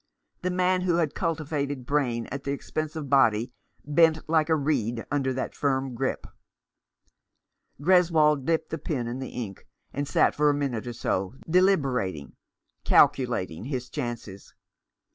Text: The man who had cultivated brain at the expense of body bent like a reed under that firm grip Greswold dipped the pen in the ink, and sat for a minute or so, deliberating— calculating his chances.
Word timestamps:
The 0.41 0.49
man 0.49 0.81
who 0.81 0.95
had 0.95 1.13
cultivated 1.13 1.85
brain 1.85 2.25
at 2.31 2.43
the 2.43 2.49
expense 2.51 2.95
of 2.95 3.07
body 3.07 3.53
bent 3.85 4.27
like 4.27 4.49
a 4.49 4.55
reed 4.55 5.05
under 5.11 5.31
that 5.33 5.53
firm 5.53 5.93
grip 5.93 6.25
Greswold 7.79 8.43
dipped 8.47 8.71
the 8.71 8.79
pen 8.79 9.05
in 9.07 9.19
the 9.19 9.29
ink, 9.29 9.67
and 9.93 10.07
sat 10.07 10.33
for 10.33 10.49
a 10.49 10.55
minute 10.55 10.87
or 10.87 10.93
so, 10.93 11.35
deliberating— 11.47 12.33
calculating 12.83 13.65
his 13.65 13.89
chances. 13.91 14.55